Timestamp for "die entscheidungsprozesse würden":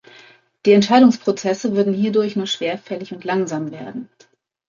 0.65-1.93